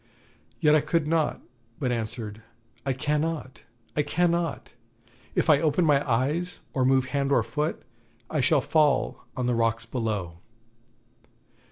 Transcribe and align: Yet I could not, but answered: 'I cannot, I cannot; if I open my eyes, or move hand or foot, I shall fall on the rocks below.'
Yet 0.59 0.73
I 0.73 0.81
could 0.81 1.05
not, 1.07 1.41
but 1.77 1.91
answered: 1.91 2.41
'I 2.87 2.93
cannot, 2.93 3.65
I 3.95 4.01
cannot; 4.01 4.73
if 5.35 5.47
I 5.47 5.61
open 5.61 5.85
my 5.85 6.01
eyes, 6.09 6.59
or 6.73 6.83
move 6.85 7.05
hand 7.13 7.31
or 7.31 7.43
foot, 7.43 7.83
I 8.27 8.41
shall 8.41 8.61
fall 8.61 9.25
on 9.37 9.45
the 9.45 9.53
rocks 9.53 9.85
below.' 9.85 10.39